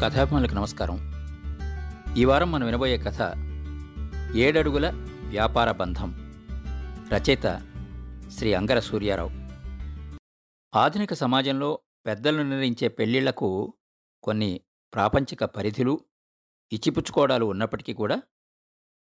కథాభిమానులకు 0.00 0.54
నమస్కారం. 0.54 1.12
ఈ 2.16 2.24
వారం 2.24 2.52
మనం 2.52 2.66
వినబోయే 2.66 2.98
కథ 2.98 3.34
ఏడడుగుల 4.34 4.90
వ్యాపార 5.28 5.72
బంధం 5.72 6.32
రచయిత 7.12 7.42
శ్రీ 8.30 8.54
అంగర 8.54 8.78
సూర్యారావు. 8.78 9.30
ఆధునిక 10.78 11.14
సమాజంలో 11.14 11.80
పెద్దలను 12.06 12.42
నిర్ణయించే 12.42 12.88
పెళ్ళిళ్ళకు 12.88 13.74
కొన్ని 14.22 14.60
ప్రాపంచిక 14.94 15.44
పరిధులు 15.44 16.00
ఇచ్చిపుచ్చుకోవడాలు 16.72 17.44
ఉన్నప్పటికీ 17.44 17.94
కూడా 17.94 18.22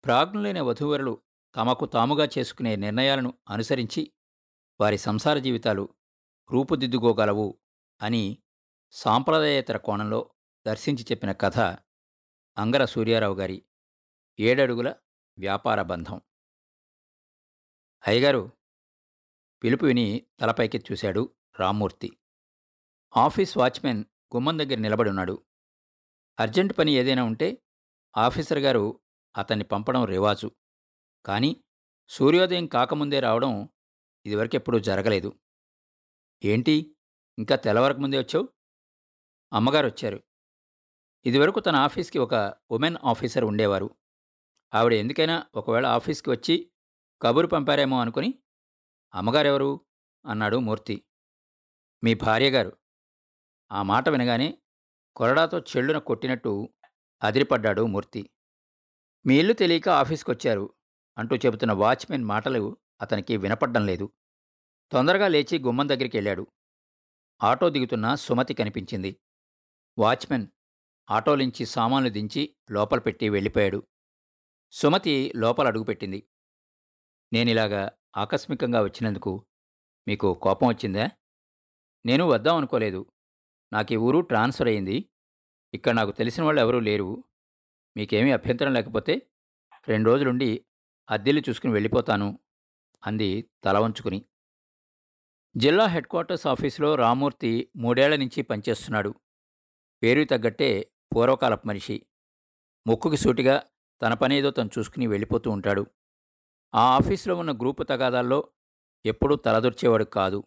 ప్రాజ్ఞులైన 0.06 0.62
వధూవరులు 0.62 1.22
తమకు 1.56 1.86
తాముగా 1.86 2.28
చేసుకునే 2.38 2.76
నిర్ణయాలను 2.76 3.34
అనుసరించి 3.50 4.12
వారి 4.82 4.98
సంసార 4.98 5.38
జీవితాలు 5.38 5.90
రూపుదిద్దుకోగలవు 6.52 7.58
అని 8.02 8.38
సాంప్రదాయేతర 8.92 9.78
కోణంలో 9.78 10.30
దర్శించి 10.68 11.04
చెప్పిన 11.04 11.32
కథ 11.32 11.60
అంగర 12.58 12.86
సూర్యారావు 12.86 13.36
గారి 13.36 13.66
ఏడడుగుల 14.40 14.96
వ్యాపార 15.38 15.82
బంధం. 15.82 16.22
అయ్యగారు 18.08 18.52
పిలుపు 19.64 19.86
విని 19.86 20.26
తలపైకి 20.40 20.78
చూశాడు 20.78 21.36
రామ్మూర్తి. 21.60 22.18
ఆఫీస్ 23.18 23.58
వాచ్మెన్ 23.58 24.06
గుమ్మం 24.36 24.60
దగ్గర 24.60 24.78
నిలబడి 24.78 25.10
ఉన్నాడు. 25.10 25.46
అర్జెంట్ 26.40 26.78
పని 26.78 26.92
ఏదైనా 26.92 27.24
ఉంటే 27.24 27.64
ఆఫీసర్ 28.18 28.60
గారు 28.60 29.00
అతన్ని 29.38 29.66
పంపడం 29.66 30.06
రివాజు. 30.06 30.52
కానీ 31.26 31.64
సూర్యోదయం 32.10 32.68
కాకముందే 32.68 33.20
రావడం 33.20 33.70
ఇదివరకెప్పుడూ 34.26 34.80
జరగలేదు. 34.80 35.40
ఏంటి? 36.44 36.96
ఇంకా 37.40 37.56
తెల్లవరకు 37.56 37.98
ముందే 37.98 38.20
వచ్చావు? 38.20 38.50
అమ్మగారు 39.54 39.88
వచ్చారు. 39.88 40.24
ఇదివరకు 41.26 41.60
తన 41.60 41.76
ఆఫీస్కి 41.76 42.20
ఒక 42.20 42.54
ఉమెన్ 42.72 42.98
ఆఫీసర్ 43.04 43.46
ఉండేవారు. 43.46 43.96
ఆవిడ 44.74 44.94
ఎందుకైనా 44.94 45.46
ఒకవేళ 45.56 45.86
ఆఫీస్కి 45.86 46.30
వచ్చి 46.30 46.72
కబురు 47.22 47.48
పంపారేమో 47.48 48.02
అనుకుని 48.02 48.40
అమ్మగారెవరు? 49.14 49.80
అన్నాడు 50.26 50.58
మూర్తి. 50.58 51.04
మీ 52.04 52.14
భార్యగారు 52.14 52.78
ఆ 53.72 53.82
మాట 53.82 54.10
వినగానే 54.10 54.58
కొరడాతో 55.16 55.60
చెల్లున 55.60 55.98
కొట్టినట్టు 55.98 56.70
అదిరిపడ్డాడు 57.24 57.86
మూర్తి. 57.86 58.30
మీ 59.26 59.40
ఇల్లు 59.40 59.54
తెలియక 59.54 59.90
ఆఫీస్కి 59.90 60.32
వచ్చారు 60.32 60.74
అంటూ 61.18 61.36
చెబుతున్న 61.36 61.74
వాచ్మెన్ 61.74 62.26
మాటలు 62.26 62.78
అతనికి 63.02 63.38
వినపడ్డం 63.38 63.86
లేదు. 63.86 64.14
తొందరగా 64.92 65.28
లేచి 65.28 65.60
గుమ్మం 65.60 65.90
దగ్గరికి 65.90 66.18
వెళ్ళాడు. 66.18 66.48
ఆటో 67.44 67.70
దిగుతున్న 67.70 68.16
సుమతి 68.16 68.54
కనిపించింది. 68.54 69.20
వాచ్మెన్ 69.98 70.48
ఆటోలించి 71.12 71.66
సామాన్లు 71.66 72.10
దించి 72.10 72.56
లోపల 72.72 73.00
పెట్టి 73.00 73.30
వెళ్ళిపోయాడు. 73.30 73.88
సుమతి 74.72 75.34
లోపల 75.36 75.68
అడుగుపెట్టింది. 75.68 76.28
నేనిలాగా 77.34 77.92
ఆకస్మికంగా 78.18 78.82
వచ్చినందుకు 78.82 79.46
మీకు 80.08 80.34
కోపం 80.34 80.68
వచ్చిందా? 80.68 81.10
నేను 82.06 82.26
వద్దాం 82.26 82.56
అనుకోలేదు. 82.56 83.12
నాకు 83.74 83.94
ఈ 83.94 83.96
ఊరు 83.96 84.20
ట్రాన్స్ఫర్ 84.20 84.68
అయింది. 84.68 85.10
ఇక్కడ 85.74 85.94
నాకు 85.94 86.12
తెలిసిన 86.12 86.44
వాళ్ళు 86.44 86.62
ఎవరూ 86.62 86.80
లేరు. 86.80 87.24
మీకేమీ 87.98 88.32
అభ్యంతరం 88.32 88.74
లేకపోతే 88.74 89.28
రెండు 89.88 90.10
రోజులుండి 90.10 90.66
అద్దెలు 91.10 91.42
చూసుకుని 91.50 91.74
వెళ్ళిపోతాను 91.74 92.40
అంది 93.08 93.50
తల 93.64 93.78
వంచుకుని. 93.78 94.26
జిల్లా 95.58 95.86
హెడ్ 95.86 96.08
క్వార్టర్స్ 96.08 96.48
ఆఫీసులో 96.48 96.96
రామూర్తి 96.96 97.72
మూడేళ్ళ 97.76 98.16
నుంచి 98.16 98.42
పనిచేస్తున్నాడు. 98.42 99.16
పేరు 100.04 100.24
తగ్గట్టే 100.24 100.92
పూర్వకాలపు 101.16 101.68
మనిషి. 101.68 102.06
ముక్కుకి 102.88 103.18
సూటిగా 103.18 103.64
తన 104.02 104.14
పనేదో 104.14 104.52
తను 104.52 104.70
చూసుకుని 104.80 105.08
వెళ్ళిపోతూ 105.08 105.52
ఉంటాడు. 105.52 105.86
ఆ 106.76 106.96
ఆఫీసులో 106.96 107.36
ఉన్న 107.36 107.52
గ్రూపు 107.52 107.84
తగాదాల్లో 107.84 108.50
ఎప్పుడూ 109.06 109.36
తలదొర్చేవాడు 109.36 110.04
కాదు. 110.04 110.44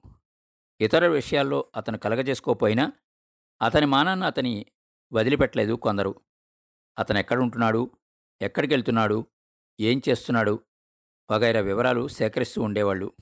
ఇతర 0.80 1.06
విషయాల్లో 1.06 1.70
అతను 1.76 1.98
కలగజేసుకోపోయినా 1.98 2.92
అతని 3.62 3.86
మానాన్న 3.86 4.24
అతని 4.24 4.66
వదిలిపెట్టలేదు 5.12 5.72
కొందరు. 5.72 6.20
అతను 6.98 7.18
ఎక్కడుంటున్నాడు 7.18 7.90
ఎక్కడికి 8.42 8.74
వెళ్తున్నాడు 8.74 9.26
ఏం 9.80 10.02
చేస్తున్నాడు? 10.08 10.62
వగైరా 11.30 11.60
వివరాలు 11.60 12.08
సేకరిస్తూ 12.08 12.62
ఉండేవాళ్ళు. 12.62 13.12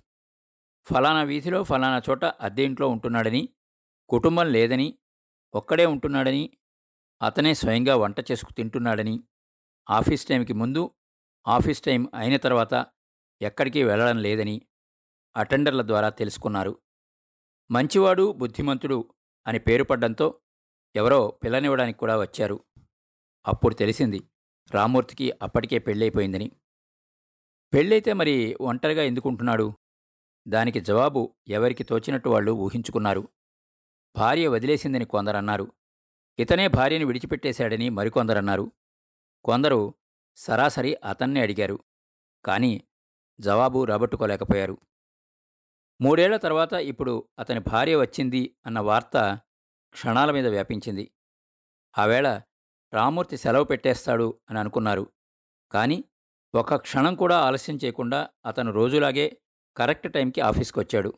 ఫలానా 0.92 1.22
వీధిలో 1.22 1.62
ఫలానా 1.62 2.02
చోట 2.10 2.24
అద్దె 2.24 2.64
ఇంట్లో 2.64 2.88
ఉంటున్నాడని 2.88 3.48
కుటుంబం 4.08 4.52
లేదని 4.52 4.98
ఒక్కడే 5.54 5.86
ఉంటున్నాడని 5.86 6.56
అతనే 7.22 7.54
స్వయంగా 7.54 7.96
వంట 7.96 8.20
చేసుకు 8.32 8.52
తింటున్నాడని. 8.52 9.20
ఆఫీస్ 9.90 10.26
టైంకి 10.26 10.52
ముందు 10.52 10.90
ఆఫీస్ 11.48 11.80
టైం 11.80 12.10
అయిన 12.14 12.36
తర్వాత 12.36 12.86
ఎక్కడికి 13.42 13.84
వెళ్ళడం 13.84 14.18
లేదని 14.18 14.62
అటెండర్ల 15.36 15.82
ద్వారా 15.82 16.08
తెలుసుకున్నారు. 16.08 16.78
మంచివాడు 17.70 18.32
బుద్ధిమంతుడు 18.32 19.14
అని 19.46 19.58
పేరు 19.58 19.84
పడ్డంతో 19.84 20.40
ఎవరో 20.96 21.28
పిల్లనివ్వడానికి 21.28 21.98
కూడా 21.98 22.20
వచ్చారు. 22.20 22.64
అప్పుడు 23.46 23.74
తెలిసింది 23.74 24.30
రామూర్తికి 24.70 25.32
అప్పటికే 25.42 25.78
పెళ్ళైపోయిందని. 25.78 26.52
పెళ్ళైతే 27.74 28.12
మరి 28.12 28.56
ఒంటరిగా 28.60 29.02
ఎందుకుంటున్నాడు? 29.02 29.74
దానికి 30.48 30.80
జవాబు 30.80 31.34
ఎవరికి 31.48 31.84
తోచినట్టు 31.84 32.28
వాళ్ళు 32.28 32.52
ఊహించుకున్నారు. 32.52 33.28
భార్య 34.16 34.48
వదిలేసిందని 34.48 35.04
కొందరన్నారు. 35.04 35.72
ఇతనే 36.38 36.68
భార్యను 36.68 37.06
విడిచిపెట్టేశాడని 37.06 37.88
మరికొందరన్నారు. 37.88 38.72
కొందరు 39.44 39.94
సరాసరి 40.36 40.94
అతన్నే 40.94 41.40
అడిగారు. 41.40 41.84
కానీ 42.44 42.84
జవాబు 43.40 43.84
రాబట్టుకోలేకపోయారు. 43.84 44.78
మూడేళ్ళ 46.00 46.36
తర్వాత 46.36 46.72
ఇప్పుడు 46.72 47.28
అతని 47.38 47.60
భార్య 47.60 47.96
వచ్చింది 47.96 48.56
అన్న 48.66 48.80
వార్త 48.80 49.38
క్షణాల 49.92 50.30
మీద 50.30 50.46
వ్యాపించింది. 50.46 51.10
ఆవేళ 51.98 52.40
రామూర్తి 52.94 53.36
సెలవు 53.36 53.64
పెట్టేస్తాడు 53.64 54.40
అని 54.50 54.58
అనుకున్నారు. 54.58 55.12
కానీ 55.72 56.04
ఒక 56.54 56.74
క్షణం 56.74 57.14
కూడా 57.14 57.38
ఆలస్యం 57.38 57.78
చేయకుండా 57.84 58.28
అతను 58.46 58.72
రోజులాగే 58.72 59.38
కరెక్ట్ 59.76 60.12
టైంకి 60.12 60.40
ఆఫీస్కి 60.40 60.78
వచ్చాడు 60.78 61.12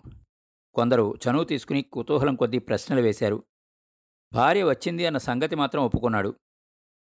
కొందరు 0.75 1.15
చనువు 1.17 1.45
తీసుకుని 1.45 1.83
కుతూహలం 1.83 2.35
కొద్దీ 2.35 2.59
ప్రశ్నలు 2.59 3.01
వేశారు. 3.01 3.45
భార్య 4.33 4.63
వచ్చింది 4.65 5.07
అన్న 5.07 5.19
సంగతి 5.19 5.57
మాత్రం 5.57 5.83
ఒప్పుకున్నాడు. 5.83 6.35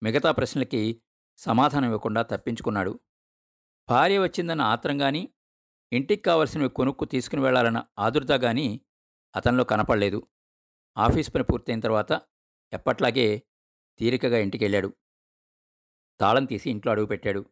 మిగతా 0.03 0.33
ప్రశ్నలకి 0.33 1.03
సమాధానం 1.37 1.85
ఇవ్వకుండా 1.85 2.23
తప్పించుకున్నాడు. 2.23 3.01
భార్య 3.89 4.19
వచ్చిందన్న 4.19 4.63
ఆత్రం 4.63 5.03
గాని 5.03 5.29
ఇంటికి 5.93 6.23
కావలసినవి 6.23 6.69
కొనుక్కు 6.69 7.05
తీసుకుని 7.05 7.43
వెళ్ళాలన్న 7.43 7.85
ఆదుర్దగాని 7.99 8.81
అతనిలో 9.37 9.65
కనపడలేదు. 9.65 10.29
ఆఫీస్ 10.99 11.35
పని 11.35 11.45
పూర్తయిన 11.45 11.81
తర్వాత 11.81 12.21
ఎప్పట్లాగే 12.73 13.43
తీరికగా 13.99 14.39
ఇంటికి 14.39 14.65
వెళ్ళాడు 14.65 14.95
తాళం 16.21 16.45
తీసి 16.45 16.71
ఇంట్లో 16.71 16.93
అడుగుపెట్టాడు 16.93 17.51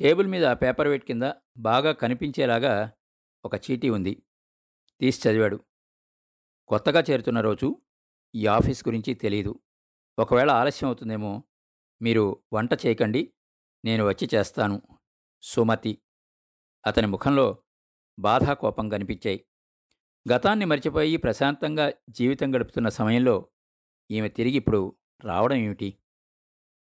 టేబుల్ 0.00 0.26
మీద 0.26 0.46
పేపర్ 0.46 0.88
వెయిట్ 0.88 1.04
కింద 1.04 1.32
బాగా 1.56 1.92
కనిపించేలాగా 1.92 2.92
ఒక 3.44 3.54
చీటీ 3.54 3.88
ఉంది. 3.88 4.22
తీసి 5.00 5.28
చదివాడు. 5.28 5.64
కొత్తగా 6.68 7.04
చేరుతున్న 7.10 7.40
రోజు 7.40 7.82
ఈ 8.34 8.46
ఆఫీస్ 8.46 8.88
గురించి 8.88 9.14
తెలియదు 9.14 9.60
ఒకవేళ 10.18 10.50
ఆలస్యం 10.50 10.88
అవుతుందేమో 10.88 11.44
మీరు 12.02 12.42
వంట 12.52 12.70
చేయకండి 12.86 13.32
నేను 13.84 14.08
వచ్చి 14.08 14.28
చేస్తాను. 14.34 14.82
సుమతి. 15.42 16.02
అతని 16.86 17.06
ముఖంలో 17.06 17.62
బాధా 18.18 18.52
కోపం 18.52 18.88
కనిపించాయి. 18.88 19.44
గతాన్ని 20.32 20.64
మర్చిపోయి 20.64 21.16
ప్రశాంతంగా 21.16 21.92
జీవితం 22.10 22.56
గడుపుతున్న 22.56 22.88
సమయంలో 22.88 23.48
ఈమె 24.10 24.28
తిరిగి 24.28 24.54
ఇప్పుడు 24.54 24.96
రావడం 25.24 25.56
ఏమిటి? 25.56 25.98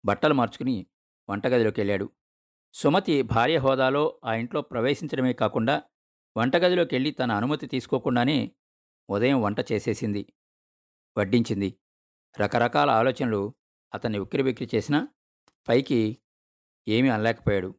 బట్టలు 0.04 0.34
మార్చుకుని 0.34 0.86
వంటగదిలోకి 1.30 1.80
వెళ్ళాడు. 1.80 2.10
సుమతి 2.72 3.22
భార్య 3.22 3.56
హోదాలో 3.56 4.20
ఆ 4.24 4.34
ఇంట్లో 4.34 4.60
ప్రవేశించడమే 4.60 5.32
కాకుండా 5.32 5.82
వంటగదిలోకి 6.36 6.94
వెళ్ళి 6.94 7.10
తన 7.10 7.32
అనుమతి 7.32 7.66
తీసుకోకుండానే 7.66 8.52
ఉదయం 9.10 9.42
వంట 9.42 9.72
చేసేసింది. 9.72 10.32
వడ్డించింది. 11.18 11.78
రకరకాల 12.40 12.90
ఆలోచనలు 12.90 13.54
అతన్ని 13.94 14.18
ఉక్కిరిబిక్కిరి 14.18 14.76
చేసినా 14.76 15.08
పైకి 15.68 16.18
ఏమీ 16.88 17.08
అనలేకపోయాడు. 17.08 17.74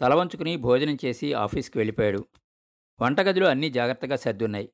తలవంచుకుని 0.00 0.56
భోజనం 0.56 0.98
చేసి 1.04 1.32
ఆఫీస్కి 1.32 1.78
వెళ్ళిపోయాడు. 1.78 2.28
వంటగదిలో 3.00 3.48
అన్నీ 3.48 3.70
జాగ్రత్తగా 3.70 4.16
సర్దున్నాయి. 4.16 4.72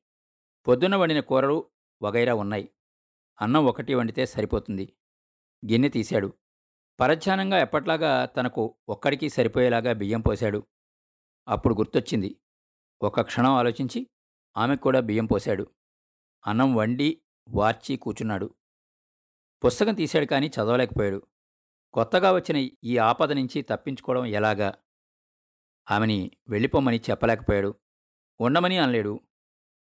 పొద్దున్న 0.67 0.95
వండిన 0.95 1.19
కూరలు 1.19 1.71
వగైరా 2.01 2.33
ఉన్నాయి. 2.33 2.69
అన్నం 3.41 3.65
ఒకటి 3.65 3.93
వండితే 3.93 4.25
సరిపోతుంది. 4.25 4.93
గిన్నె 5.71 5.89
తీశాడు. 5.89 6.33
పరధ్యానంగా 6.99 7.57
ఎప్పట్లాగా 7.57 8.25
తనకు 8.25 8.77
ఒక్కడికి 8.89 9.29
సరిపోయేలాగా 9.29 9.93
బియ్యం 9.93 10.21
పోశాడు. 10.21 10.67
అప్పుడు 11.47 11.75
గుర్తొచ్చింది. 11.75 12.39
ఒక 13.01 13.21
క్షణం 13.21 13.51
ఆలోచించి 13.51 14.07
ఆమెకు 14.57 14.81
కూడా 14.81 14.99
బియ్యం 14.99 15.25
పోశాడు. 15.25 15.67
అన్నం 16.47 16.75
వండి 16.75 17.22
వార్చి 17.47 17.97
కూచున్నాడు 17.97 18.55
పుస్తకం 19.65 19.95
తీశాడు 19.95 20.25
కానీ 20.25 20.47
చదవలేకపోయాడు. 20.47 21.27
కొత్తగా 21.93 22.31
వచ్చిన 22.31 22.69
ఈ 22.83 22.97
ఆపద 22.97 23.31
నుంచి 23.31 23.61
తప్పించుకోవడం 23.61 24.25
ఎలాగా? 24.25 24.73
ఆమెని 25.91 26.31
వెళ్ళిపోమ్మని 26.49 27.01
చెప్పలేకపోయాడు. 27.11 27.75
ఉండమని 28.39 28.77
అనలేడు. 28.77 29.19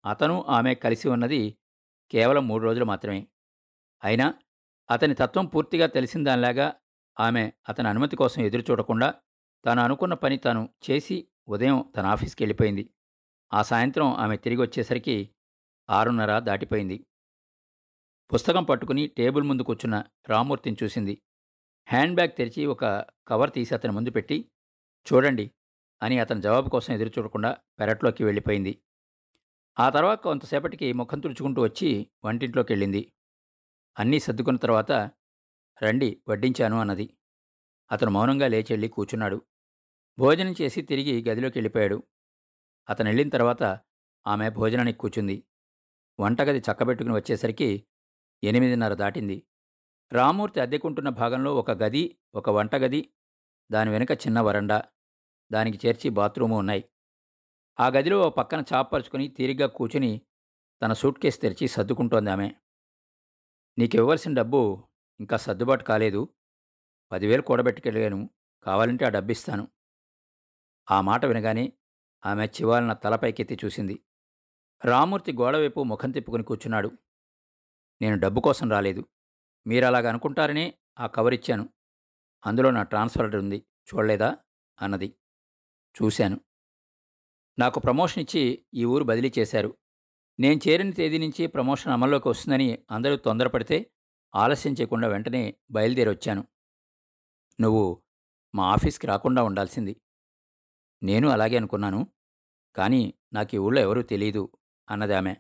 అతను 0.06 0.44
ఆమె 0.44 0.76
కలిసి 0.76 1.10
ఉన్నది 1.10 1.58
కేవలం 2.12 2.48
మూడు 2.48 2.64
రోజులు 2.64 2.86
మాత్రమే. 2.86 3.28
అయినా 4.04 4.34
అతని 4.92 5.16
తత్వం 5.16 5.46
పూర్తిగా 5.46 5.88
తెలిసిన 5.88 6.24
దానిలాగా 6.24 6.76
ఆమె 7.20 7.52
అతని 7.70 7.88
అనుమతి 7.88 8.16
కోసం 8.16 8.42
ఎదురు 8.42 8.62
చూడకుండా 8.62 9.14
తాను 9.66 9.82
అనుకున్న 9.82 10.14
పని 10.14 10.38
తాను 10.38 10.70
చేసి 10.90 11.28
ఉదయం 11.48 11.94
తన 11.96 12.06
ఆఫీస్కి 12.06 12.44
వెళ్ళిపోయింది. 12.44 12.90
ఆ 13.54 13.62
సాయంత్రం 13.62 14.14
ఆమె 14.14 14.38
తిరిగి 14.38 14.62
వచ్చేసరికి 14.62 15.30
ఆరున్నర 15.90 16.40
దాటిపోయింది. 16.40 17.06
పుస్తకం 18.34 18.64
పట్టుకుని 18.64 19.08
టేబుల్ 19.08 19.44
ముందు 19.44 19.62
కూర్చున్న 19.62 20.04
రామూర్తిని 20.30 20.78
చూసింది. 20.84 21.22
హ్యాండ్ 21.90 22.16
బ్యాగ్ 22.16 22.30
తెరిచి 22.30 22.66
ఒక 22.66 23.06
కవర్ 23.28 23.52
తీసి 23.52 23.74
అతని 23.74 23.92
ముందు 23.92 24.10
పెట్టి 24.10 24.52
చూడండి 25.14 25.52
అని 26.04 26.20
అతని 26.20 26.42
జవాబు 26.42 26.70
కోసం 26.70 26.94
ఎదురు 26.94 27.10
చూడకుండా 27.10 27.58
పెరట్లోకి 27.80 28.24
వెళ్ళిపోయింది. 28.24 28.82
ఆ 29.80 29.90
తర్వాత 29.90 30.24
కొంతసేపటికి 30.24 30.94
ముఖం 30.94 31.20
తుడుచుకుంటూ 31.20 31.62
వచ్చి 31.62 32.08
వంటింట్లోకి 32.26 32.74
వెళ్ళింది. 32.74 33.14
అన్నీ 34.00 34.20
సర్దుకున్న 34.20 34.58
తర్వాత 34.58 34.92
రండి 35.84 36.22
వడ్డించాను 36.30 36.80
అన్నది. 36.80 37.18
అతను 37.92 38.12
మౌనంగా 38.12 38.48
లేచి 38.48 38.68
వెళ్ళి 38.70 38.88
కూర్చున్నాడు. 38.88 39.42
భోజనం 40.20 40.56
చేసి 40.62 40.82
తిరిగి 40.82 41.30
గదిలోకి 41.30 41.58
వెళ్ళిపోయాడు. 41.58 42.04
అతను 42.90 43.08
వెళ్ళిన 43.08 43.30
తర్వాత 43.30 43.64
ఆమె 44.28 44.50
భోజనానికి 44.50 44.98
కూర్చుంది. 44.98 45.44
వంటగది 46.20 46.60
చక్కబెట్టుకుని 46.60 47.16
వచ్చేసరికి 47.16 47.88
ఎనిమిదిన్నర 48.44 48.94
దాటింది. 48.94 49.44
రామూర్తి 50.14 50.60
అద్దెకుంటున్న 50.60 51.10
భాగంలో 51.10 51.56
ఒక 51.56 51.72
గది 51.72 52.18
ఒక 52.36 52.50
వంటగది 52.50 53.10
దాని 53.72 53.90
వెనుక 53.90 54.12
చిన్న 54.12 54.40
వరండా 54.40 54.84
దానికి 55.52 55.88
చేర్చి 55.88 56.10
బాత్రూము 56.10 56.58
ఉన్నాయి. 56.58 56.90
ఆ 57.80 57.88
గదిలో 57.88 58.22
ఓ 58.22 58.30
పక్కన 58.30 58.64
చాపరుచుకుని 58.74 59.28
తీరిగ్గా 59.28 59.68
కూర్చుని 59.68 60.22
తన 60.82 60.94
సూట్ 60.94 61.20
కేసు 61.20 61.40
తెరిచి 61.40 61.68
సర్దుకుంటోంది 61.68 62.30
ఆమె. 62.30 62.52
నీకు 63.78 63.96
ఇవ్వాల్సిన 63.96 64.34
డబ్బు 64.34 64.88
ఇంకా 65.20 65.38
సర్దుబాటు 65.38 65.84
కాలేదు. 65.84 66.30
పదివేలు 67.12 67.42
కూడబెట్టుకెళ్ళాను. 67.42 68.30
కావాలంటే 68.64 69.06
ఆ 69.06 69.10
డబ్బిస్తాను. 69.10 69.68
ఆ 70.92 71.02
మాట 71.02 71.26
వినగానే 71.26 71.74
ఆమె 72.26 72.46
చివాలన 72.46 72.94
తలపైకెత్తి 72.94 73.58
చూసింది. 73.66 74.00
రామూర్తి 74.86 75.34
గోడవైపు 75.34 75.84
ముఖం 75.84 76.12
తిప్పుకుని 76.12 76.44
కూర్చున్నాడు. 76.44 76.92
నేను 78.02 78.20
డబ్బు 78.20 78.42
కోసం 78.42 78.70
రాలేదు. 78.70 79.06
మీరు 79.68 79.86
అలాగ 79.86 80.10
అనుకుంటారనే 80.10 80.78
ఆ 81.00 81.08
కవర్ 81.08 81.34
ఇచ్చాను. 81.34 81.70
అందులో 82.46 82.72
నా 82.72 82.84
ట్రాన్స్ఫర్ 82.84 83.36
ఉంది. 83.36 83.66
చూడలేదా? 83.94 84.38
అన్నది. 84.82 85.16
చూశాను. 86.04 86.40
నాకు 87.60 87.80
ప్రమోషన్ 87.80 88.24
ఇచ్చి 88.24 88.66
ఈ 88.74 88.86
ఊరు 88.86 89.04
బదిలీ 89.04 89.34
చేశారు. 89.40 89.78
నేను 90.40 90.60
చేరిన 90.68 90.92
తేదీ 90.92 91.18
నుంచి 91.18 91.48
ప్రమోషన్ 91.48 91.94
అమల్లోకి 91.94 92.28
వస్తుందని 92.28 92.86
అందరూ 92.92 93.16
తొందరపడితే 93.16 93.92
ఆలస్యం 94.36 94.74
చేయకుండా 94.74 95.08
వెంటనే 95.08 95.56
బయలుదేరి 95.72 96.10
వచ్చాను. 96.10 96.48
నువ్వు 97.62 98.04
మా 98.56 98.72
ఆఫీస్కి 98.72 99.08
రాకుండా 99.08 99.44
ఉండాల్సింది. 99.44 100.02
నేను 101.04 101.30
అలాగే 101.30 101.58
అనుకున్నాను. 101.58 102.08
కానీ 102.76 103.14
నాకు 103.34 103.56
ఈ 103.56 103.58
ఊళ్ళో 103.58 103.82
ఎవరూ 103.82 104.02
తెలియదు 104.02 104.52
అన్నది 104.90 105.14
ఆమె. 105.14 105.36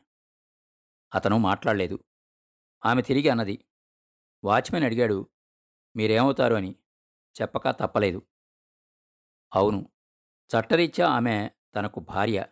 అతను 1.16 1.38
మాట్లాడలేదు. 1.38 2.00
ఆమె 2.86 3.02
తిరిగి 3.02 3.30
అన్నది. 3.30 3.66
వాచ్మెన్ 4.44 4.86
అడిగాడు 4.86 5.30
మీరేమవుతారు 5.96 6.56
అని? 6.56 6.76
చెప్పక 7.42 7.70
తప్పలేదు. 7.70 8.28
అవును. 9.56 9.92
చట్టరీత్యా 10.50 11.08
ఆమె 11.08 11.50
తనకు 11.76 12.00
భార్య. 12.00 12.46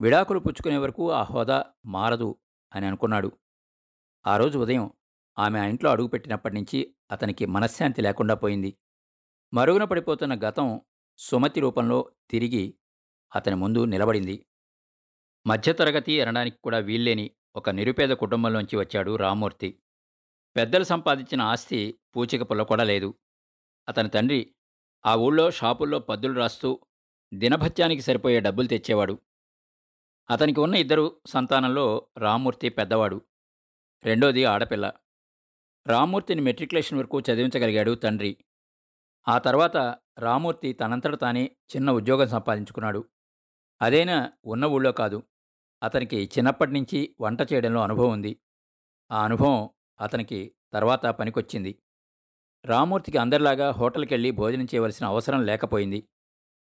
విడాకులు 0.00 0.38
పుచ్చుకునే 0.38 0.76
వరకు 0.76 1.10
ఆ 1.10 1.22
హోదా 1.22 1.64
మారదు 1.86 2.38
అని 2.74 2.86
అనుకున్నాడు. 2.86 3.38
ఆ 4.26 4.36
రోజు 4.36 4.58
ఉదయం 4.58 4.92
ఆమె 5.38 5.58
ఆ 5.58 5.64
ఇంట్లో 5.64 5.90
అడుగుపెట్టినప్పటి 5.90 6.54
నుంచి 6.54 6.94
అతనికి 7.10 7.46
మనశ్శాంతి 7.46 8.02
లేకుండా 8.02 8.34
పోయింది. 8.34 8.76
మరుగున 9.54 9.84
పడిపోతున్న 9.84 10.34
గతం 10.34 10.80
సుమతి 11.18 11.60
రూపంలో 11.60 12.12
తిరిగి 12.30 12.74
అతని 13.34 13.54
ముందు 13.54 13.84
నిలబడింది. 13.84 14.46
మధ్యతరగతి 15.46 16.20
అనడానికి 16.20 16.56
కూడా 16.56 16.78
వీల్లేని 16.78 17.30
ఒక 17.56 17.70
నిరుపేద 17.70 18.10
కుటుంబంలోంచి 18.10 18.76
వచ్చాడు 18.76 19.16
రామూర్తి 19.16 19.78
పెద్దలు 20.56 20.84
సంపాదించిన 20.84 21.42
ఆస్తి 21.42 21.98
పూచిక 22.16 22.42
పుల్ల 22.42 22.62
కూడా 22.62 22.84
లేదు. 22.84 23.14
అతని 23.88 24.08
తండ్రి 24.08 24.54
ఆ 25.06 25.14
ఊళ్ళో 25.14 25.50
షాపుల్లో 25.50 25.98
పద్దులు 25.98 26.32
రాస్తూ 26.32 26.80
దినభత్యానికి 27.34 28.02
సరిపోయే 28.02 28.40
డబ్బులు 28.40 28.66
తెచ్చేవాడు. 28.66 29.18
అతనికి 30.30 30.60
ఉన్న 30.60 30.74
ఇద్దరు 30.74 31.20
సంతానంలో 31.26 32.06
రామ్మూర్తి 32.18 32.68
పెద్దవాడు. 32.68 33.20
రెండోది 34.04 34.44
ఆడపిల్ల. 34.44 34.92
రామ్మూర్తిని 35.86 36.40
మెట్రికులేషన్ 36.40 36.98
వరకు 36.98 37.20
చదివించగలిగాడు 37.20 37.94
తండ్రి. 37.94 38.36
ఆ 39.28 39.38
తర్వాత 39.38 39.76
రామూర్తి 40.18 40.72
తనంతట 40.72 41.20
తానే 41.20 41.56
చిన్న 41.76 41.90
ఉద్యోగం 41.90 42.28
సంపాదించుకున్నాడు. 42.28 43.04
అదైనా 43.82 44.32
ఉన్న 44.44 44.64
ఊళ్ళో 44.64 44.92
కాదు. 44.92 45.22
అతనికి 45.82 46.30
చిన్నప్పటి 46.38 46.72
నుంచి 46.72 47.16
వంట 47.20 47.38
చేయడంలో 47.52 47.80
అనుభవం 47.80 48.12
ఉంది. 48.12 48.40
ఆ 49.10 49.24
అనుభవం 49.24 49.70
అతనికి 50.00 50.54
తర్వాత 50.72 51.06
పనికొచ్చింది. 51.06 51.82
రామూర్తికి 52.64 53.18
అందరిలాగా 53.18 53.70
హోటల్కి 53.70 54.14
వెళ్ళి 54.14 54.30
భోజనం 54.30 54.64
చేయవలసిన 54.64 55.06
అవసరం 55.06 55.46
లేకపోయింది. 55.46 56.08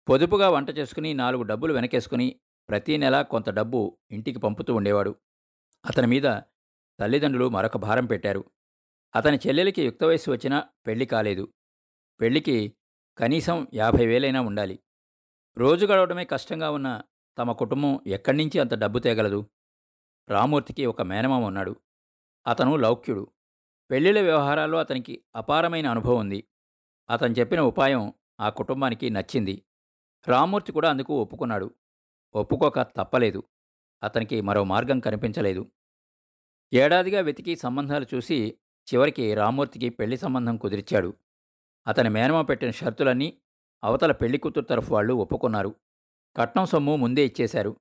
పొదుపుగా 0.09 0.49
వంట 0.49 0.69
చేసుకుని 0.69 1.13
నాలుగు 1.13 1.41
డబ్బులు 1.41 1.73
వెనకేసుకుని 1.73 2.39
ప్రతీ 2.69 2.97
నెల 2.97 3.21
కొంత 3.21 3.49
డబ్బు 3.49 3.97
ఇంటికి 4.11 4.39
పంపుతూ 4.39 4.75
ఉండేవాడు. 4.75 5.15
అతని 5.85 6.07
మీద 6.07 6.23
తల్లిదండ్రులు 6.99 7.49
మరొక 7.49 7.77
భారం 7.77 8.05
పెట్టారు. 8.05 8.51
అతని 9.15 9.37
చెల్లెలికి 9.47 9.85
యుక్త 9.85 10.03
వయస్సు 10.03 10.31
వచ్చినా 10.31 10.69
పెళ్ళి 10.87 11.05
కాలేదు. 11.05 11.53
పెళ్ళికి 12.21 12.75
కనీసం 13.17 13.67
యాభై 13.73 14.05
వేలైనా 14.05 14.41
ఉండాలి. 14.41 14.79
రోజు 15.57 15.85
గడవడమే 15.85 16.25
కష్టంగా 16.25 16.71
ఉన్న 16.71 17.01
తమ 17.39 17.51
కుటుంబం 17.51 17.99
ఎక్కడి 18.07 18.37
నుంచి 18.37 18.59
అంత 18.59 18.73
డబ్బు 18.73 18.99
తేగలదు? 18.99 19.45
రామూర్తికి 20.29 20.85
ఒక 20.85 21.01
మేనమామ 21.01 21.43
ఉన్నాడు. 21.43 21.75
అతను 22.47 22.75
లౌక్యుడు. 22.75 23.27
పెళ్ళిళ్ళ 23.91 24.21
వ్యవహారాల్లో 24.21 24.79
అతనికి 24.79 25.23
అపారమైన 25.35 25.87
అనుభవం 25.87 26.19
ఉంది. 26.19 26.43
అతను 27.09 27.33
చెప్పిన 27.33 27.59
ఉపాయం 27.59 28.13
ఆ 28.39 28.49
కుటుంబానికి 28.49 29.09
నచ్చింది. 29.09 29.63
రామూర్తి 30.27 30.71
కూడా 30.71 30.89
అందుకు 30.89 31.21
ఒప్పుకున్నాడు. 31.21 31.71
ఒప్పుకోక 32.35 32.79
తప్పలేదు. 32.81 33.43
అతనికి 34.03 34.41
మరో 34.41 34.63
మార్గం 34.63 34.99
కనిపించలేదు. 34.99 35.71
ఏడాదిగా 36.73 37.21
వెతికి 37.21 37.55
సంబంధాలు 37.55 38.05
చూసి 38.15 38.57
చివరికి 38.93 39.33
రామూర్తికి 39.33 39.89
పెళ్ళి 39.89 40.17
సంబంధం 40.17 40.57
కుదిరిచ్చాడు 40.57 41.13
అతని 41.87 42.09
మేనమా 42.09 42.41
పెట్టిన 42.41 42.71
షరతులన్నీ 42.71 43.37
అవతల 43.83 44.11
పెళ్ళి 44.11 44.37
కూతురు 44.37 44.65
తరఫు 44.65 44.93
వాళ్ళు 44.93 45.13
ఒప్పుకున్నారు. 45.13 45.75
కట్నం 46.35 46.65
సొమ్ము 46.65 46.95
ముందే 46.95 47.25
ఇచ్చేశారు. 47.25 47.79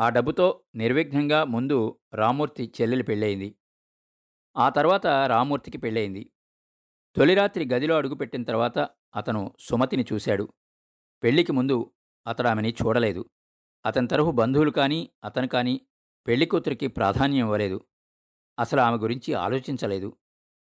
ఆ 0.00 0.08
డబ్బుతో 0.08 0.62
నిర్విఘ్నంగా 0.74 1.44
ముందు 1.44 1.98
రామూర్తి 2.14 2.72
చెల్లెలు 2.80 3.02
పెళ్ళయింది. 3.02 3.54
ఆ 4.56 4.68
తర్వాత 4.68 5.06
రామూర్తికి 5.06 5.78
పెళ్ళయింది. 5.78 6.32
తొలి 7.16 7.34
రాత్రి 7.34 7.68
గదిలో 7.68 7.96
అడుగుపెట్టిన 7.96 8.42
తర్వాత 8.42 8.78
అతను 9.16 9.56
సుమతిని 9.60 10.04
చూశాడు. 10.12 10.52
పెళ్ళికి 11.22 11.52
ముందు 11.52 11.92
అతడు 12.26 12.48
ఆమెని 12.48 12.70
చూడలేదు. 12.70 13.30
అతని 13.86 14.08
తరఫు 14.08 14.30
బంధువులు 14.30 14.70
కానీ 14.70 15.10
అతను 15.24 15.48
కానీ 15.48 15.80
పెళ్ళి 16.26 16.46
కూతురికి 16.46 16.86
ప్రాధాన్యం 16.86 17.44
ఇవ్వలేదు. 17.44 17.84
అసలు 18.58 18.80
ఆమె 18.80 18.96
గురించి 18.96 19.34
ఆలోచించలేదు. 19.34 20.16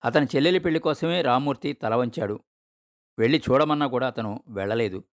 అతని 0.05 0.25
చెల్లెలి 0.25 0.59
పెళ్ళి 0.59 0.79
కోసమే 0.79 1.21
రామూర్తి 1.21 1.73
తల 1.73 1.95
వంచాడు 1.95 2.43
వెళ్ళి 3.19 3.43
చూడమన్నా 3.49 3.87
కూడా 3.87 4.07
అతను 4.07 4.43
వెళ్ళలేదు. 4.47 5.03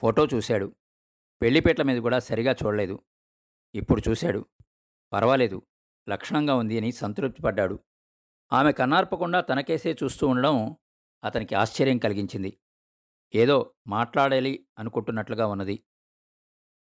ఫోటో 0.00 0.28
చూశాడు. 0.34 0.74
పెళ్ళిపేట్ల 1.42 1.82
మీద 1.82 2.02
కూడా 2.02 2.18
సరిగా 2.18 2.56
చూడలేదు. 2.64 3.02
ఇప్పుడు 3.74 4.02
చూశాడు. 4.08 4.46
పర్వాలేదు. 5.12 5.62
లక్షణంగా 6.08 6.54
ఉంది 6.54 6.78
అని 6.78 6.92
సంతృప్తిపడ్డాడు 6.92 7.78
ఆమె 8.52 8.72
కన్నార్పకుండా 8.72 9.40
తనకేసే 9.40 9.96
చూస్తూ 10.02 10.26
ఉండడం 10.26 10.76
అతనికి 11.24 11.54
ఆశ్చర్యం 11.54 11.98
కలిగించింది. 11.98 12.58
ఏదో 13.34 13.74
మాట్లాడాలి 13.86 14.66
అనుకుంటున్నట్లుగా 14.78 15.46
ఉన్నది. 15.46 15.82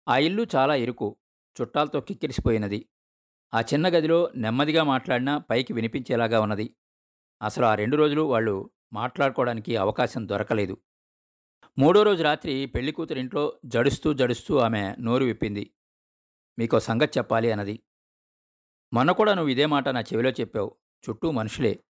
ఆ 0.07 0.17
ఇల్లు 0.17 0.47
చాలా 0.55 0.75
ఇరుకు. 0.75 1.17
చుట్టాలతో 1.61 2.01
కిక్కిరిసిపోయినది. 2.01 2.89
ఆ 3.53 3.61
చిన్న 3.61 3.87
గదిలో 3.87 4.31
నెమ్మదిగా 4.35 4.83
మాట్లాడినా 4.83 5.37
పైకి 5.37 5.73
వినిపించేలాగా 5.73 6.41
ఉన్నది. 6.41 6.75
అసలు 7.41 7.65
ఆ 7.65 7.75
రెండు 7.75 7.97
రోజులు 7.97 8.21
వాళ్ళు 8.21 8.71
మాట్లాడుకోవడానికి 8.93 9.75
అవకాశం 9.75 10.27
దొరకలేదు. 10.27 10.77
మూడో 11.79 12.03
రోజు 12.03 12.23
రాత్రి 12.23 12.65
పెళ్ళి 12.65 12.91
కూతురింట్లో 12.91 13.59
జడుస్తూ 13.65 14.13
జడుస్తూ 14.13 14.57
ఆమె 14.57 14.95
నోరు 14.99 15.23
విప్పింది. 15.23 15.73
మీకో 16.59 16.79
సంగతి 16.79 17.19
చెప్పాలి 17.19 17.51
అన్నది. 17.51 17.83
మొన్న 18.93 19.11
కూడా 19.11 19.33
నువ్వు 19.33 19.49
ఇదే 19.49 19.65
మాట 19.65 19.89
నా 19.89 19.99
చెవిలో 19.99 20.29
చెప్పావు. 20.29 20.77
చుట్టూ 21.09 21.31
మనుషులే. 21.31 21.83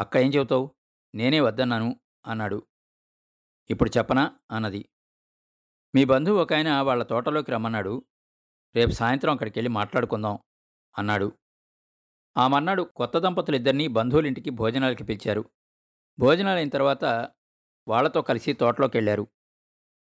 అక్క 0.00 0.16
ఏం 0.16 0.34
చెబుతావు? 0.34 0.74
నేనే 1.14 1.40
వద్దన్నాను 1.40 2.00
అన్నాడు. 2.26 2.66
ఇప్పుడు 3.70 3.98
చెప్పనా? 3.98 4.38
అన్నది. 4.50 4.88
మీ 5.94 6.04
బంధువు 6.04 6.38
ఒక 6.38 6.52
ఆయన 6.52 6.72
వాళ్ళ 6.72 7.02
తోటలోకి 7.02 7.50
రమ్మన్నాడు. 7.50 8.04
రేపు 8.74 8.90
సాయంత్రం 8.90 9.32
అక్కడికి 9.32 9.58
వెళ్ళి 9.58 9.70
మాట్లాడుకుందాం 9.70 10.38
అన్నాడు. 10.98 11.32
ఆ 12.36 12.48
మన్నాడు 12.48 12.82
కొత్త 12.82 13.18
దంపతులిద్దరినీ 13.18 13.88
బంధువులింటికి 13.88 14.50
భోజనాలకి 14.50 15.04
పిలిచారు. 15.04 15.50
భోజనాలైన 16.18 16.68
తర్వాత 16.68 17.32
వాళ్ళతో 17.88 18.22
కలిసి 18.22 18.52
తోటలోకి 18.52 18.96
వెళ్ళారు 18.96 19.26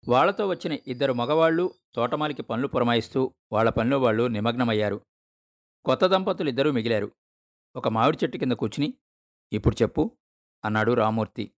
వాళ్ళతో 0.08 0.48
వచ్చిన 0.48 0.78
ఇద్దరు 0.86 1.12
మగవాళ్ళు 1.12 1.74
తోటమాలికి 1.94 2.42
పనులు 2.42 2.68
పురమాయిస్తూ 2.68 3.34
వాళ్ళ 3.52 3.70
పనిలో 3.70 4.00
వాళ్ళు 4.00 4.26
నిమగ్నమయ్యారు. 4.26 5.06
కొత్త 5.84 6.06
దంపతులు 6.06 6.48
ఇద్దరూ 6.48 6.72
మిగిలారు. 6.72 7.12
ఒక 7.76 7.88
మామిడి 7.88 8.18
చెట్టు 8.22 8.36
కింద 8.36 8.52
కూర్చుని 8.52 8.94
ఇప్పుడు 9.52 9.76
చెప్పు 9.82 10.16
అన్నాడు 10.64 10.92
రామూర్తి. 10.92 11.54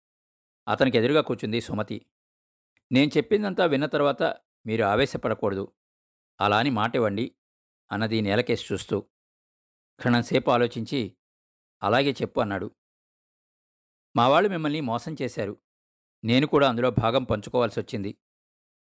అతనికి 0.68 0.98
ఎదురుగా 0.98 1.20
కూర్చుంది 1.20 1.60
సుమతి. 1.60 2.06
నేను 2.92 3.10
చెప్పిందంతా 3.16 3.64
విన్న 3.64 3.86
తర్వాత 3.86 4.22
మీరు 4.66 4.84
ఆవేశపడకూడదు. 4.84 5.72
అలా 6.40 6.58
అని 6.58 6.70
మాట 6.70 6.96
ఇవ్వండి 6.96 7.34
అన్నది 7.92 8.20
నేలకేసి 8.20 8.64
చూస్తూ. 8.72 9.00
క్షణంసేపు 9.96 10.50
ఆలోచించి 10.50 11.16
అలాగే 11.82 12.12
చెప్పు 12.12 12.40
అన్నాడు. 12.40 12.70
మా 14.16 14.28
వాళ్ళు 14.28 14.48
మిమ్మల్ని 14.48 14.80
మోసం 14.80 15.16
చేశారు. 15.22 15.63
నేను 16.24 16.46
కూడా 16.46 16.68
అందులో 16.68 16.90
భాగం 16.90 17.24
పంచుకోవాల్సి 17.24 17.80
వచ్చింది. 17.80 18.18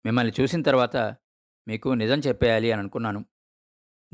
మిమ్మల్ని 0.07 0.33
చూసిన 0.40 0.62
తర్వాత 0.62 0.97
మీకు 1.69 1.88
నిజం 1.88 2.19
చెప్పేయాలి 2.19 2.73
అని 2.73 2.81
అనుకున్నాను. 2.81 3.25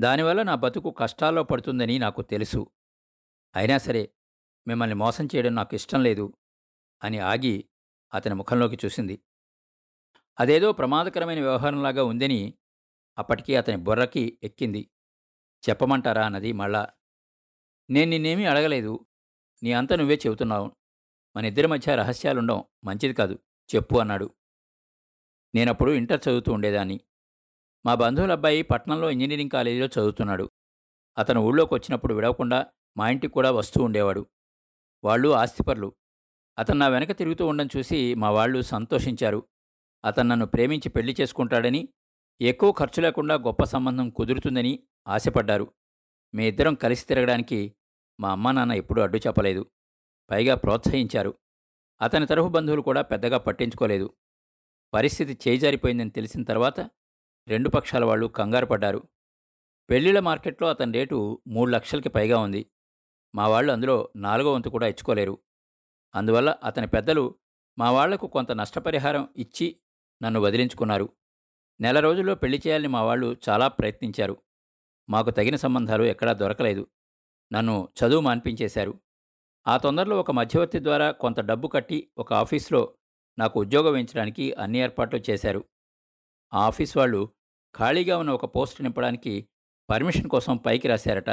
దానివల్ల 0.01 0.43
నా 0.43 0.55
బతుకు 0.55 0.91
కష్టాల్లో 0.91 1.43
పడుతుందని 1.45 1.99
నాకు 1.99 2.23
తెలుసు. 2.23 2.71
అయినా 3.57 3.79
సరే 3.79 4.11
మిమ్మల్ని 4.67 4.95
మోసం 4.95 5.27
చేయడం 5.27 5.55
నాకు 5.55 5.75
ఇష్టం 5.75 6.03
లేదు 6.03 6.35
అని 7.05 7.19
ఆగి 7.19 7.69
అతని 8.15 8.35
ముఖంలోకి 8.35 8.79
చూసింది. 8.85 9.21
అదేదో 10.41 10.73
ప్రమాదకరమైన 10.73 11.41
వ్యవహారంలాగా 11.41 12.05
ఉందని 12.05 12.55
అప్పటికి 13.19 13.57
అతని 13.57 13.77
బుర్రకి 13.77 14.39
ఎక్కింది. 14.43 14.91
చెప్పమంటారా 15.69 16.27
అన్నది 16.27 16.53
మళ్ళా 16.53 16.91
నేను 17.91 18.11
నిన్నేమీ 18.11 18.45
అడగలేదు. 18.45 19.07
నీ 19.63 19.73
అంతా 19.73 19.97
నువ్వే 19.97 20.21
చెబుతున్నావు. 20.27 20.80
మన 21.37 21.45
ఇద్దరి 21.45 21.67
మధ్య 21.67 21.95
రహస్యాలుండడం 21.95 22.65
మంచిది 22.85 23.15
కాదు. 23.15 23.39
చెప్పు 23.75 23.99
అన్నాడు. 23.99 24.31
నేనప్పుడు 25.55 25.91
ఇంటర్ 25.91 26.21
చదువుతూ 26.29 26.53
ఉండేదాన్ని. 26.53 27.01
మా 27.87 27.95
బంధువుల 27.95 28.33
అబ్బాయి 28.33 28.63
పట్నంలో 28.63 29.11
ఇంజనీరింగ్ 29.11 29.51
కాలేజీలో 29.51 29.87
చదువుతున్నాడు. 29.87 30.51
అతను 31.19 31.41
ఊళ్ళోకి 31.41 31.75
వచ్చినప్పుడు 31.75 32.15
విడవకుండా 32.15 32.67
మా 32.97 33.11
ఇంటికి 33.11 33.33
కూడా 33.33 33.51
వస్తూ 33.51 33.85
ఉండేవాడు. 33.85 34.27
వాళ్ళు 35.05 35.29
ఆస్తిపరులు. 35.29 35.93
అతను 36.59 36.79
నా 36.79 36.89
వెనక 36.89 37.13
తిరుగుతూ 37.13 37.47
ఉండడం 37.47 37.69
చూసి 37.77 38.15
మా 38.15 38.31
వాళ్ళు 38.31 38.63
సంతోషించారు. 38.63 39.49
అతను 40.05 40.29
నన్ను 40.29 40.47
ప్రేమించి 40.47 40.89
పెళ్ళి 40.89 41.17
చేసుకుంటాడని 41.21 41.89
ఎక్కువ 42.41 42.73
ఖర్చు 42.73 43.03
లేకుండా 43.03 43.35
గొప్ప 43.35 43.65
సంబంధం 43.65 44.11
కుదురుతుందని 44.11 44.83
ఆశపడ్డారు. 45.09 45.75
మీ 46.35 46.49
ఇద్దరం 46.49 46.75
కలిసి 46.75 47.07
తిరగడానికి 47.07 47.75
మా 48.21 48.33
అమ్మా 48.33 48.53
నాన్న 48.53 48.73
ఎప్పుడూ 48.73 49.03
అడ్డు 49.03 49.19
చెప్పలేదు. 49.19 49.67
పైగా 50.31 50.55
ప్రోత్సహించారు. 50.55 51.39
అతని 52.03 52.27
తరఫు 52.27 52.49
బంధువులు 52.49 52.83
కూడా 52.83 53.03
పెద్దగా 53.03 53.39
పట్టించుకోలేదు. 53.39 54.15
పరిస్థితి 54.95 55.51
చేజారిపోయిందని 55.51 56.11
తెలిసిన 56.11 56.43
తర్వాత 56.43 56.81
రెండు 57.49 57.69
పక్షాల 57.69 58.05
వాళ్ళు 58.05 58.27
కంగారు 58.27 58.67
పడ్డారు. 58.67 59.09
పెళ్ళిళ్ళ 59.91 60.19
మార్కెట్లో 60.19 60.69
అతని 60.69 60.93
రేటు 60.93 61.43
మూడు 61.47 61.71
లక్షలకి 61.71 62.09
పైగా 62.09 62.39
ఉంది. 62.39 62.67
మా 63.35 63.49
వాళ్ళు 63.49 63.73
అందులో 63.73 64.11
నాలుగో 64.17 64.53
వంతు 64.53 64.69
కూడా 64.69 64.87
ఇచ్చుకోలేరు. 64.87 65.39
అందువల్ల 66.15 66.57
అతని 66.65 66.87
పెద్దలు 66.87 67.35
మా 67.79 67.91
వాళ్ళకు 67.91 68.27
కొంత 68.27 68.53
నష్టపరిహారం 68.53 69.29
ఇచ్చి 69.37 69.77
నన్ను 70.23 70.41
వదిలించుకున్నారు. 70.41 71.13
నెల 71.81 72.01
రోజుల్లో 72.01 72.35
పెళ్ళి 72.35 72.63
చేయాలని 72.67 72.89
మా 72.89 73.03
వాళ్ళు 73.03 73.37
చాలా 73.49 73.69
ప్రయత్నించారు. 73.69 74.43
మాకు 75.11 75.31
తగిన 75.31 75.57
సంబంధాలు 75.57 76.05
ఎక్కడా 76.05 76.33
దొరకలేదు. 76.33 76.87
నన్ను 77.53 77.89
చదువు 77.99 78.21
మాన్పించేశారు. 78.21 79.01
ఆ 79.71 79.77
తొందరలో 79.77 80.21
ఒక 80.21 80.31
మధ్యవర్తి 80.31 80.83
ద్వారా 80.83 81.11
కొంత 81.11 81.41
డబ్బు 81.41 81.69
కట్టి 81.69 82.11
ఒక 82.19 82.33
ఆఫీస్లో 82.33 82.95
నాకు 83.39 83.61
ఉద్యోగం 83.61 83.93
వేయించడానికి 83.93 84.53
అన్ని 84.53 84.79
ఏర్పాట్లు 84.79 85.21
చేశారు. 85.31 85.65
ఆ 86.55 86.67
ఆఫీస్ 86.67 86.97
వాళ్ళు 86.97 87.33
ఖాళీగా 87.77 88.19
ఉన్న 88.19 88.31
ఒక 88.31 88.57
పోస్ట్ 88.57 88.83
నింపడానికి 88.83 89.49
పర్మిషన్ 89.91 90.29
కోసం 90.29 90.57
పైకి 90.57 90.89
రాశారట. 90.89 91.31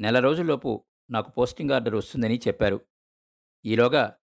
నెల 0.00 0.18
రోజుల్లోపు 0.18 0.84
నాకు 1.10 1.30
పోస్టింగ్ 1.30 1.70
ఆర్డర్ 1.70 1.94
వస్తుందని 1.94 2.40
చెప్పారు. 2.48 2.80
ఈలోగా 3.66 4.16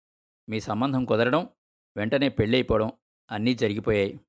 మీ 0.49 0.59
సంబంధం 0.59 1.05
కుదరడం 1.05 1.49
వెంటనే 1.97 2.29
పెళ్ళైపోవడం 2.29 2.91
అన్నీ 3.31 3.53
జరిగిపోయాయి. 3.53 4.19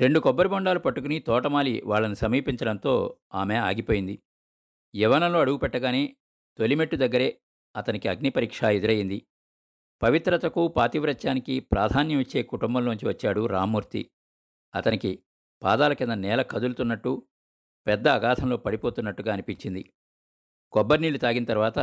రెండు 0.00 0.20
కొబ్బరి 0.20 0.48
బొండాలు 0.48 0.78
పట్టుకుని 0.78 1.18
తోటమాలి 1.18 1.82
వాళ్ళని 1.84 2.16
సమీపించడంతో 2.16 3.16
ఆమె 3.34 3.56
ఆగిపోయింది. 3.56 4.22
యవనంలో 4.96 5.40
అడుగుపెట్టగానే 5.40 6.16
తొలిమెట్టు 6.58 6.96
దగ్గరే 6.96 7.40
అతనికి 7.76 8.08
అగ్ని 8.08 8.30
పరీక్ష 8.30 8.64
ఎదురయ్యింది. 8.64 9.26
పవిత్రతకు 10.02 10.68
పాతివ్రత్యానికి 10.68 11.60
ప్రాధాన్యం 11.60 12.20
ఇచ్చే 12.20 12.42
కుటుంబంలోంచి 12.42 13.08
వచ్చాడు 13.08 13.46
రామ్మూర్తి. 13.46 14.10
అతనికి 14.74 15.22
పాదాల 15.62 15.92
కింద 15.92 16.10
నేల 16.10 16.42
కదులుతున్నట్టు 16.42 17.26
పెద్ద 17.86 18.08
అగాధంలో 18.08 18.56
పడిపోతున్నట్టుగా 18.56 19.32
అనిపించింది. 19.32 19.92
కొబ్బరి 20.72 21.02
నీళ్ళు 21.02 21.18
తాగిన 21.18 21.44
తర్వాత 21.44 21.78